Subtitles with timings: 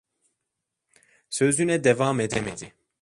[1.29, 2.73] Sözüne devam edemedi.